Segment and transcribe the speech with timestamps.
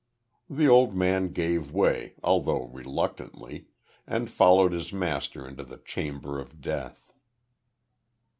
[0.49, 3.67] The old man gave way, although reluctantly,
[4.07, 7.11] and followed his master into the chamber of death.